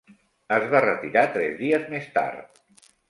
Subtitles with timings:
[0.55, 2.63] Es va retirar tres dies més tard.